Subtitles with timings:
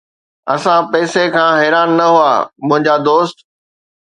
[0.53, 2.31] اسان پئسا کان حيران نه هئا،
[2.67, 3.37] منهنجا دوست